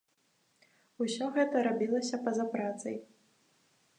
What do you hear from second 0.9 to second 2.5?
Усё гэта рабілася па-за